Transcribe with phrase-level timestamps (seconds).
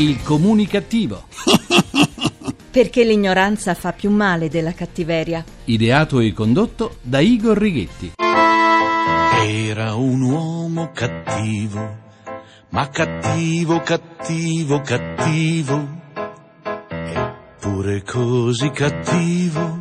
[0.00, 1.24] Il comunicativo.
[2.72, 5.44] Perché l'ignoranza fa più male della cattiveria.
[5.66, 8.12] Ideato e condotto da Igor Righetti.
[8.16, 11.98] Era un uomo cattivo,
[12.70, 15.88] ma cattivo, cattivo, cattivo.
[16.88, 19.80] Eppure così cattivo.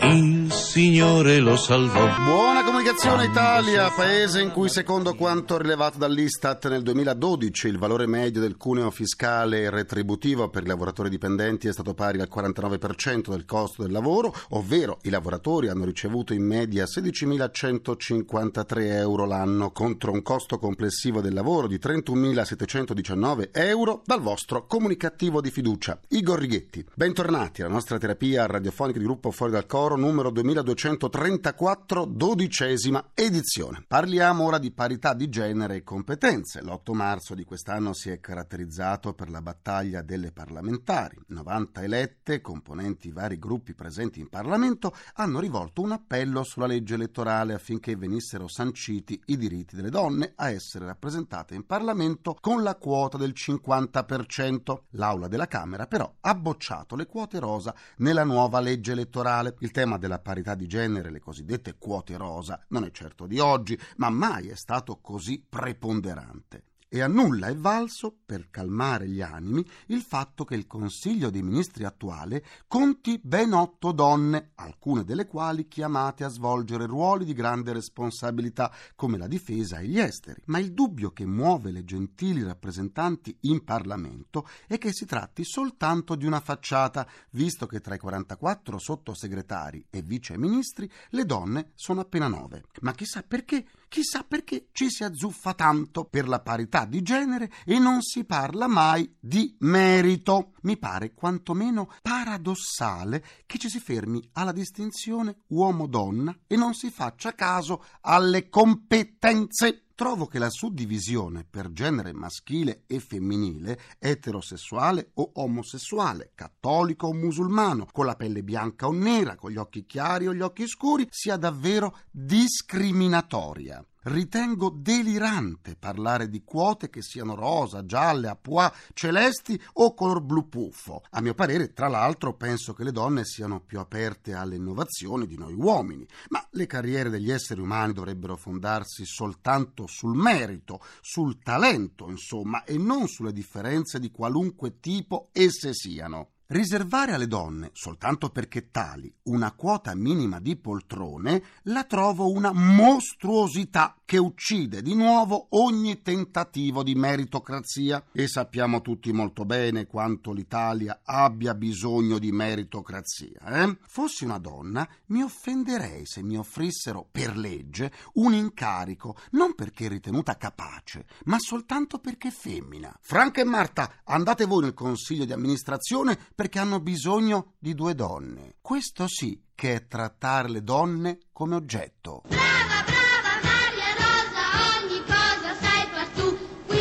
[0.00, 0.37] Il
[0.78, 2.06] Signore lo salvò.
[2.22, 8.40] Buona comunicazione Italia, paese in cui secondo quanto rilevato dall'Istat nel 2012 il valore medio
[8.40, 13.82] del cuneo fiscale retributivo per i lavoratori dipendenti è stato pari al 49% del costo
[13.82, 20.60] del lavoro, ovvero i lavoratori hanno ricevuto in media 16.153 euro l'anno contro un costo
[20.60, 26.86] complessivo del lavoro di 31.719 euro dal vostro comunicativo di fiducia, Igor Righetti.
[26.94, 30.30] Bentornati alla nostra terapia radiofonica di gruppo Fuori dal Coro numero
[30.74, 33.82] 2234, dodicesima edizione.
[33.86, 36.60] Parliamo ora di parità di genere e competenze.
[36.60, 41.18] L'8 marzo di quest'anno si è caratterizzato per la battaglia delle parlamentari.
[41.28, 47.54] 90 elette, componenti vari gruppi presenti in Parlamento, hanno rivolto un appello sulla legge elettorale
[47.54, 53.16] affinché venissero sanciti i diritti delle donne a essere rappresentate in Parlamento con la quota
[53.16, 54.80] del 50%.
[54.90, 59.54] L'Aula della Camera però ha bocciato le quote rosa nella nuova legge elettorale.
[59.60, 63.78] Il tema della parità di genere, le cosiddette quote rosa, non è certo di oggi,
[63.96, 69.64] ma mai è stato così preponderante e a nulla è valso, per calmare gli animi,
[69.86, 75.68] il fatto che il Consiglio dei Ministri attuale conti ben otto donne, alcune delle quali
[75.68, 80.40] chiamate a svolgere ruoli di grande responsabilità come la difesa e gli esteri.
[80.46, 86.14] Ma il dubbio che muove le gentili rappresentanti in Parlamento è che si tratti soltanto
[86.14, 92.28] di una facciata, visto che tra i 44 sottosegretari e viceministri le donne sono appena
[92.28, 92.64] nove.
[92.80, 97.78] Ma chissà perché, chissà perché ci si azzuffa tanto per la parità di genere e
[97.78, 100.52] non si parla mai di merito.
[100.62, 107.34] Mi pare quantomeno paradossale che ci si fermi alla distinzione uomo-donna e non si faccia
[107.34, 116.30] caso alle competenze trovo che la suddivisione per genere maschile e femminile, eterosessuale o omosessuale,
[116.36, 120.40] cattolico o musulmano, con la pelle bianca o nera, con gli occhi chiari o gli
[120.40, 123.84] occhi scuri, sia davvero discriminatoria.
[124.08, 130.48] Ritengo delirante parlare di quote che siano rosa, gialle, a pois, celesti o color blu
[130.48, 131.02] puffo.
[131.10, 135.36] A mio parere, tra l'altro, penso che le donne siano più aperte alle innovazioni di
[135.36, 142.08] noi uomini, ma le carriere degli esseri umani dovrebbero fondarsi soltanto sul merito, sul talento,
[142.08, 146.30] insomma, e non sulle differenze di qualunque tipo esse siano.
[146.50, 153.94] Riservare alle donne, soltanto perché tali, una quota minima di poltrone, la trovo una mostruosità
[154.02, 161.02] che uccide di nuovo ogni tentativo di meritocrazia e sappiamo tutti molto bene quanto l'Italia
[161.04, 163.40] abbia bisogno di meritocrazia.
[163.44, 163.76] Eh?
[163.82, 170.38] Fossi una donna, mi offenderei se mi offrissero per legge un incarico, non perché ritenuta
[170.38, 172.96] capace, ma soltanto perché femmina.
[173.02, 178.58] Franca e Marta, andate voi nel consiglio di amministrazione perché hanno bisogno di due donne.
[178.60, 182.22] Questo sì che è trattare le donne come oggetto.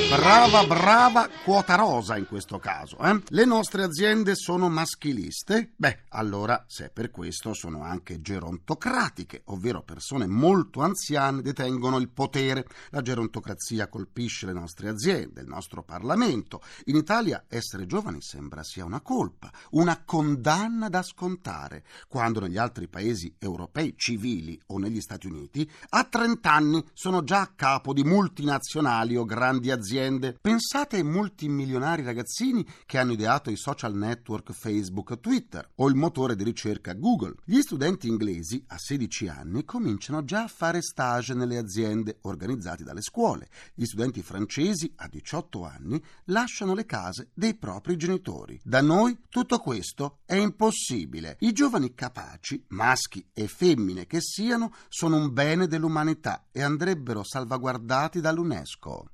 [0.09, 2.97] Brava, brava quota rosa in questo caso.
[2.99, 3.21] Eh?
[3.27, 5.73] Le nostre aziende sono maschiliste?
[5.75, 12.07] Beh, allora, se è per questo, sono anche gerontocratiche, ovvero persone molto anziane detengono il
[12.07, 12.65] potere.
[12.91, 16.61] La gerontocrazia colpisce le nostre aziende, il nostro Parlamento.
[16.85, 22.87] In Italia essere giovani sembra sia una colpa, una condanna da scontare, quando negli altri
[22.87, 28.05] paesi europei civili o negli Stati Uniti a 30 anni sono già a capo di
[28.05, 30.37] multinazionali o grandi aziende aziende.
[30.39, 36.35] Pensate ai multimilionari ragazzini che hanno ideato i social network Facebook Twitter o il motore
[36.35, 37.35] di ricerca Google.
[37.43, 43.01] Gli studenti inglesi a 16 anni cominciano già a fare stage nelle aziende organizzate dalle
[43.01, 43.49] scuole.
[43.73, 48.59] Gli studenti francesi a 18 anni lasciano le case dei propri genitori.
[48.63, 51.37] Da noi tutto questo è impossibile.
[51.39, 58.19] I giovani capaci, maschi e femmine che siano, sono un bene dell'umanità e andrebbero salvaguardati
[58.19, 59.09] dall'UNESCO.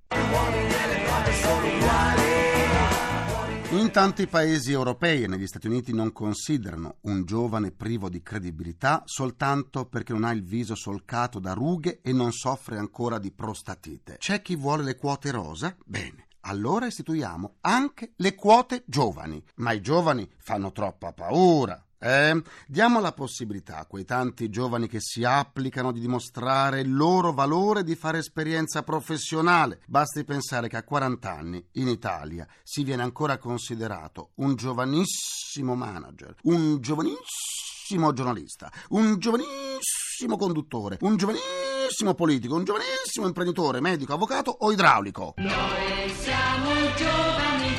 [3.72, 9.02] In tanti paesi europei e negli Stati Uniti non considerano un giovane privo di credibilità
[9.06, 14.18] soltanto perché non ha il viso solcato da rughe e non soffre ancora di prostatite.
[14.20, 15.76] C'è chi vuole le quote rosa?
[15.86, 16.28] Bene.
[16.42, 19.44] Allora istituiamo anche le quote giovani.
[19.56, 21.84] Ma i giovani fanno troppa paura.
[22.04, 22.44] Eh?
[22.68, 27.86] Diamo la possibilità a quei tanti giovani che si applicano di dimostrare il loro valore
[27.86, 29.80] di fare esperienza professionale.
[29.88, 36.36] Basti pensare che a 40 anni in Italia si viene ancora considerato un giovanissimo manager,
[36.44, 44.74] un giovanissimo giornalista, un giovanissimo conduttore, un giovanissimo politico, un giovanissimo imprenditore, medico, avvocato o
[44.74, 45.36] idraulico.
[45.38, 47.78] Noi siamo giovani,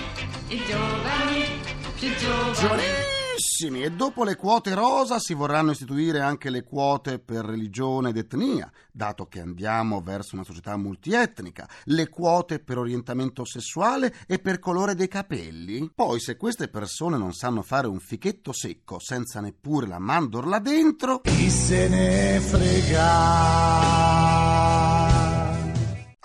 [0.48, 1.44] i giovani,
[1.98, 3.13] più giovani.
[3.54, 3.84] Giovanissimi!
[3.84, 8.70] E dopo le quote rosa si vorranno istituire anche le quote per religione ed etnia,
[8.90, 14.96] dato che andiamo verso una società multietnica, le quote per orientamento sessuale e per colore
[14.96, 15.90] dei capelli.
[15.94, 21.20] Poi, se queste persone non sanno fare un fichetto secco senza neppure la mandorla dentro,
[21.20, 24.33] Chi se ne frega?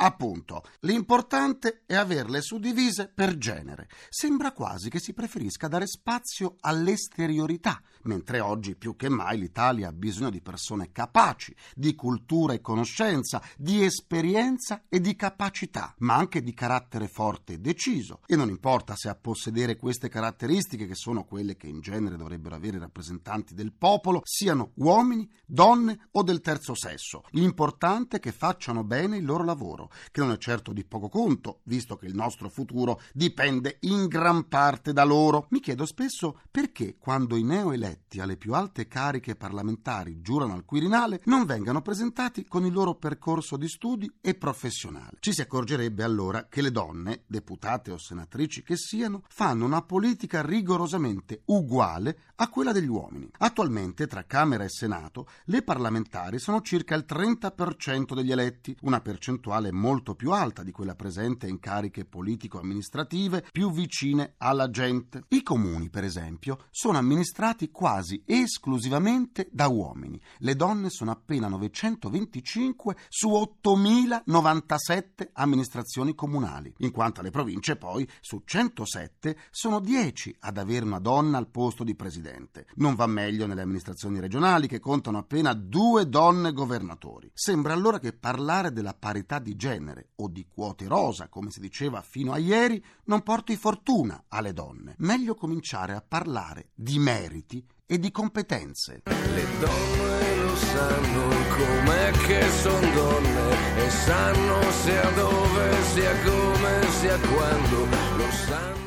[0.01, 3.89] Appunto, l'importante è averle suddivise per genere.
[4.07, 9.93] Sembra quasi che si preferisca dare spazio all'esteriorità, mentre oggi più che mai l'Italia ha
[9.93, 16.41] bisogno di persone capaci, di cultura e conoscenza, di esperienza e di capacità, ma anche
[16.41, 18.21] di carattere forte e deciso.
[18.25, 22.55] E non importa se a possedere queste caratteristiche, che sono quelle che in genere dovrebbero
[22.55, 27.23] avere i rappresentanti del popolo, siano uomini, donne o del terzo sesso.
[27.31, 31.61] L'importante è che facciano bene il loro lavoro che non è certo di poco conto,
[31.63, 35.47] visto che il nostro futuro dipende in gran parte da loro.
[35.49, 37.88] Mi chiedo spesso perché quando i neoeletti
[38.19, 43.57] alle più alte cariche parlamentari giurano al Quirinale non vengano presentati con il loro percorso
[43.57, 45.17] di studi e professionale.
[45.19, 50.41] Ci si accorgerebbe allora che le donne, deputate o senatrici che siano, fanno una politica
[50.41, 53.29] rigorosamente uguale a quella degli uomini.
[53.39, 59.71] Attualmente tra Camera e Senato le parlamentari sono circa il 30% degli eletti, una percentuale
[59.71, 65.23] molto più alta di quella presente in cariche politico-amministrative più vicine alla gente.
[65.29, 70.19] I comuni, per esempio, sono amministrati quasi esclusivamente da uomini.
[70.39, 78.41] Le donne sono appena 925 su 8097 amministrazioni comunali, in quanto alle province poi su
[78.43, 82.65] 107 sono 10 ad avere una donna al posto di presidente.
[82.75, 87.31] Non va meglio nelle amministrazioni regionali che contano appena due donne governatori.
[87.33, 92.01] Sembra allora che parlare della parità di genere o di quote rosa, come si diceva
[92.01, 94.95] fino a ieri, non porti fortuna alle donne.
[94.97, 99.01] Meglio cominciare a parlare di meriti e di competenze.
[99.05, 101.27] Le donne lo sanno
[101.57, 108.77] com'è che son donne e sanno sia dove, sia come, sia quando, lo sanno.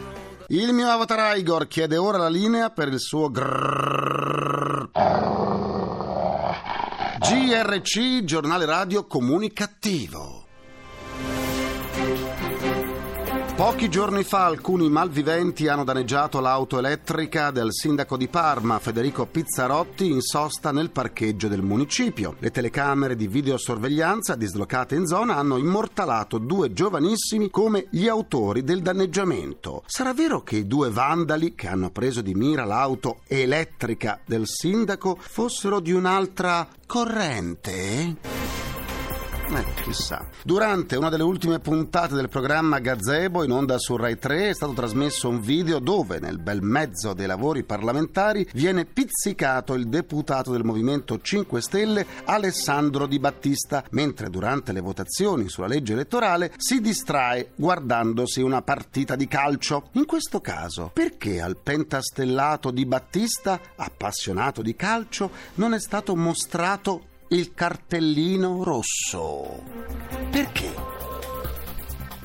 [0.46, 4.90] Il mio avatar Igor chiede ora la linea per il suo grrrr.
[7.18, 10.41] GRC, giornale radio comunicativo.
[13.62, 20.10] Pochi giorni fa alcuni malviventi hanno danneggiato l'auto elettrica del sindaco di Parma, Federico Pizzarotti,
[20.10, 22.34] in sosta nel parcheggio del municipio.
[22.40, 28.82] Le telecamere di videosorveglianza dislocate in zona hanno immortalato due giovanissimi come gli autori del
[28.82, 29.84] danneggiamento.
[29.86, 35.16] Sarà vero che i due vandali che hanno preso di mira l'auto elettrica del sindaco
[35.20, 38.31] fossero di un'altra corrente?
[39.54, 40.26] Eh, chissà.
[40.42, 44.72] Durante una delle ultime puntate del programma Gazebo in onda su Rai 3 è stato
[44.72, 50.64] trasmesso un video dove, nel bel mezzo dei lavori parlamentari, viene pizzicato il deputato del
[50.64, 57.50] Movimento 5 Stelle Alessandro Di Battista, mentre durante le votazioni sulla legge elettorale si distrae
[57.54, 59.90] guardandosi una partita di calcio.
[59.92, 67.10] In questo caso, perché al pentastellato Di Battista, appassionato di calcio, non è stato mostrato
[67.32, 69.62] il cartellino rosso.
[70.30, 71.00] Perché?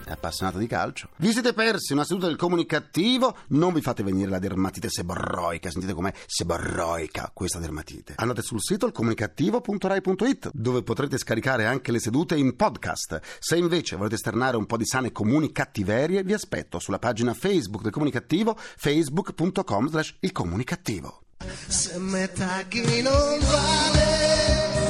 [0.03, 1.09] È appassionato di calcio.
[1.17, 3.35] Vi siete persi una seduta del comunicativo?
[3.49, 5.69] Non vi fate venire la dermatite seborroica.
[5.69, 8.15] Sentite com'è seborroica questa dermatite.
[8.17, 13.21] Andate sul sito ilcomunicativo.rai.it dove potrete scaricare anche le sedute in podcast.
[13.39, 17.81] Se invece volete esternare un po' di sane comuni cattiverie, vi aspetto sulla pagina Facebook
[17.81, 21.21] del comunicativo facebook.com slash il comunicativo.
[21.67, 24.87] Se metà chi non vale,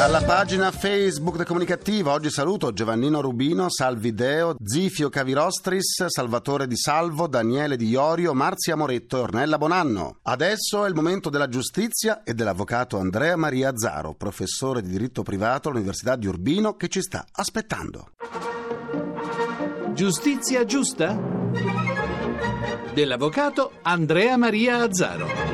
[0.00, 7.26] Dalla pagina Facebook del Comunicativo oggi saluto Giovannino Rubino, Salvideo, Zifio Cavirostris, Salvatore Di Salvo,
[7.26, 10.16] Daniele Di Iorio, Marzia Moretto e Ornella Bonanno.
[10.22, 15.68] Adesso è il momento della giustizia e dell'avvocato Andrea Maria Azzaro, professore di diritto privato
[15.68, 18.12] all'Università di Urbino, che ci sta aspettando.
[19.92, 21.14] Giustizia giusta?
[22.94, 25.49] Dell'avvocato Andrea Maria Azzaro.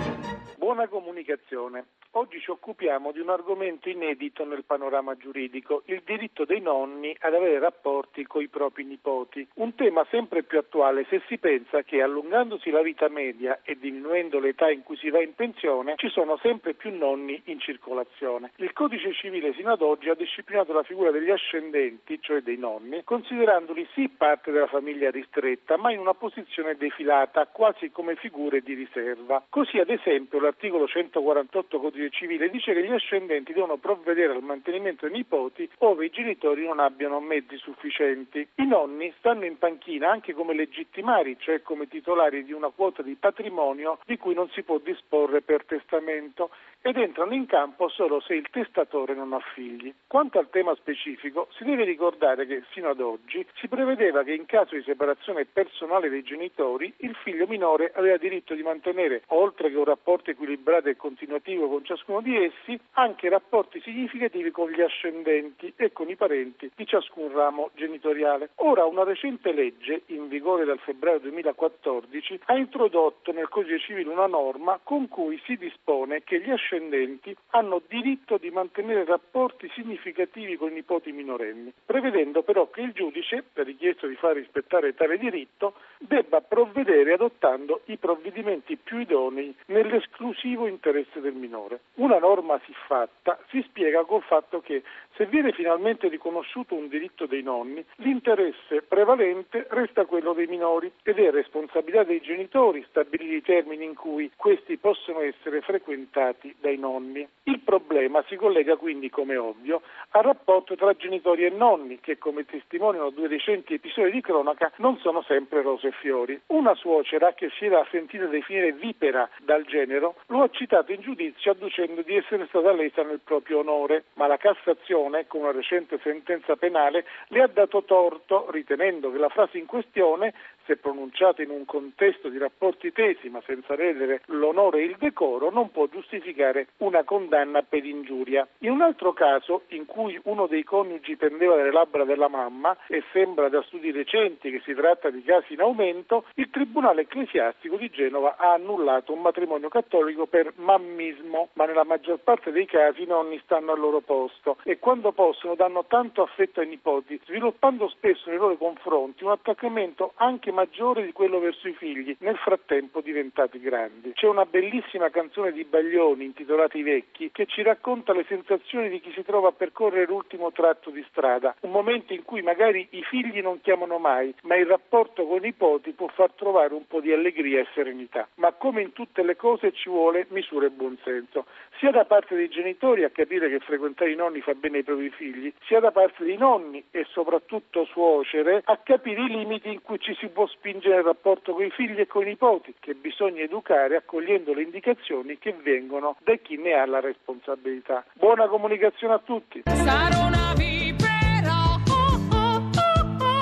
[0.66, 1.86] Buona comunicazione.
[2.16, 7.34] Oggi ci occupiamo di un argomento inedito nel panorama giuridico, il diritto dei nonni ad
[7.34, 9.46] avere rapporti con i propri nipoti.
[9.56, 14.40] Un tema sempre più attuale se si pensa che allungandosi la vita media e diminuendo
[14.40, 18.52] l'età in cui si va in pensione, ci sono sempre più nonni in circolazione.
[18.56, 23.04] Il codice civile sino ad oggi ha disciplinato la figura degli ascendenti, cioè dei nonni,
[23.04, 28.72] considerandoli sì parte della famiglia ristretta, ma in una posizione defilata, quasi come figure di
[28.72, 29.44] riserva.
[29.50, 35.06] Così ad esempio l'articolo 148 codice civile dice che gli ascendenti devono provvedere al mantenimento
[35.06, 38.46] dei nipoti ove i genitori non abbiano mezzi sufficienti.
[38.56, 43.14] I nonni stanno in panchina anche come legittimari, cioè come titolari di una quota di
[43.14, 46.50] patrimonio di cui non si può disporre per testamento
[46.82, 49.92] ed entrano in campo solo se il testatore non ha figli.
[50.06, 54.46] Quanto al tema specifico, si deve ricordare che fino ad oggi si prevedeva che in
[54.46, 59.76] caso di separazione personale dei genitori, il figlio minore aveva diritto di mantenere, oltre che
[59.76, 65.72] un rapporto equilibrato e continuativo con ciascuno di essi, anche rapporti significativi con gli ascendenti
[65.76, 68.50] e con i parenti di ciascun ramo genitoriale.
[68.56, 74.26] Ora una recente legge, in vigore dal febbraio 2014, ha introdotto nel Codice Civile una
[74.26, 80.70] norma con cui si dispone che gli ascendenti hanno diritto di mantenere rapporti significativi con
[80.70, 85.74] i nipoti minorenni, prevedendo però che il giudice, per richiesta di far rispettare tale diritto,
[85.98, 91.75] debba provvedere adottando i provvedimenti più idonei nell'esclusivo interesse del minore.
[91.94, 94.82] Una norma siffatta si spiega col fatto che
[95.16, 101.18] se viene finalmente riconosciuto un diritto dei nonni, l'interesse prevalente resta quello dei minori ed
[101.18, 107.26] è responsabilità dei genitori stabilire i termini in cui questi possono essere frequentati dai nonni.
[107.44, 112.44] Il problema si collega quindi, come ovvio, al rapporto tra genitori e nonni, che come
[112.44, 116.40] testimoniano due recenti episodi di cronaca non sono sempre rose e fiori.
[116.46, 121.52] Una suocera che si era sentita definire vipera dal genero lo ha citato in giudizio
[121.52, 126.56] adducendo di essere stata lesa nel proprio onore, ma la Cassazione, con una recente sentenza
[126.56, 130.32] penale, le ha dato torto ritenendo che la frase in questione
[130.66, 135.50] se pronunciata in un contesto di rapporti tesi ma senza ledere l'onore e il decoro,
[135.50, 138.46] non può giustificare una condanna per ingiuria.
[138.58, 143.02] In un altro caso, in cui uno dei coniugi pendeva dalle labbra della mamma, e
[143.12, 147.90] sembra da studi recenti che si tratta di casi in aumento, il Tribunale ecclesiastico di
[147.90, 153.06] Genova ha annullato un matrimonio cattolico per mammismo, ma nella maggior parte dei casi i
[153.06, 158.30] nonni stanno al loro posto e quando possono danno tanto affetto ai nipoti, sviluppando spesso
[158.30, 163.60] nei loro confronti un attaccamento anche maggiore di quello verso i figli, nel frattempo diventati
[163.60, 164.12] grandi.
[164.14, 169.00] C'è una bellissima canzone di Baglioni intitolata I vecchi che ci racconta le sensazioni di
[169.00, 173.02] chi si trova a percorrere l'ultimo tratto di strada, un momento in cui magari i
[173.02, 177.00] figli non chiamano mai, ma il rapporto con i nipoti può far trovare un po'
[177.00, 178.26] di allegria e serenità.
[178.36, 181.44] Ma come in tutte le cose ci vuole misura e buonsenso,
[181.78, 185.10] sia da parte dei genitori a capire che frequentare i nonni fa bene ai propri
[185.10, 189.98] figli, sia da parte dei nonni e soprattutto suocere a capire i limiti in cui
[189.98, 193.42] ci si può spingere il rapporto con i figli e con i nipoti, che bisogna
[193.42, 198.04] educare accogliendo le indicazioni che vengono da chi ne ha la responsabilità.
[198.14, 199.62] Buona comunicazione a tutti.
[199.64, 203.36] Sarò una vipera, oh, oh, oh, oh,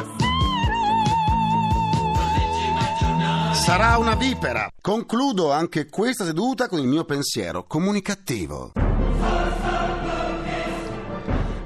[3.54, 4.68] Sarà una vipera.
[4.80, 8.73] Concludo anche questa seduta con il mio pensiero comunicativo.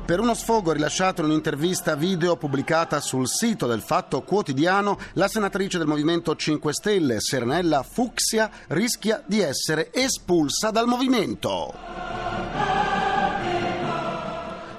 [0.09, 5.77] Per uno sfogo rilasciato in un'intervista video pubblicata sul sito del Fatto Quotidiano, la senatrice
[5.77, 11.75] del Movimento 5 Stelle, Serenella Fucsia, rischia di essere espulsa dal movimento.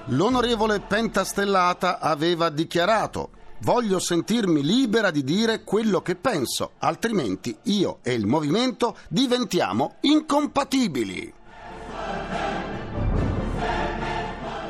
[0.06, 8.14] L'onorevole Pentastellata aveva dichiarato Voglio sentirmi libera di dire quello che penso, altrimenti io e
[8.14, 11.34] il movimento diventiamo incompatibili.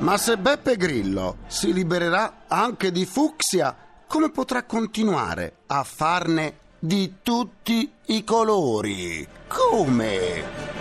[0.01, 3.77] Ma se Beppe Grillo si libererà anche di Fucsia,
[4.07, 9.29] come potrà continuare a farne di tutti i colori?
[9.47, 10.79] Come?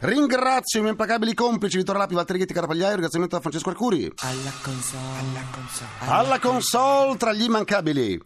[0.00, 4.12] Ringrazio i miei implacabili complici Vittorio Lapi, Valtteri Ghetti, Carapagliaio, ringraziamento a Francesco Arcuri.
[4.16, 5.90] Alla console, alla console.
[5.98, 8.20] Alla console tra gli immancabili.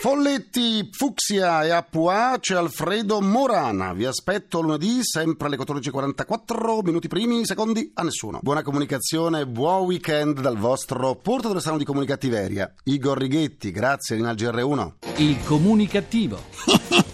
[0.00, 0.88] Folletti!
[0.90, 3.92] Fucsia e Apua c'è Alfredo Morana.
[3.92, 8.38] Vi aspetto lunedì, sempre alle 14.44, minuti primi, secondi a nessuno.
[8.40, 12.72] Buona comunicazione, buon weekend dal vostro portatore sano di comunicattiveria.
[12.84, 14.92] Igor Righetti, grazie Rinal GR1.
[15.16, 16.40] Il comunicativo.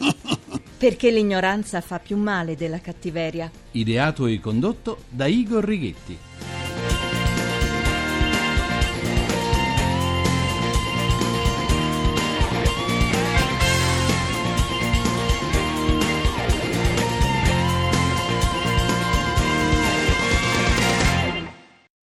[0.78, 3.50] Perché l'ignoranza fa più male della cattiveria.
[3.72, 6.16] Ideato e condotto da Igor Righetti.